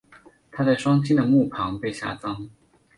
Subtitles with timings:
[0.51, 2.49] 她在双亲的墓旁被下葬。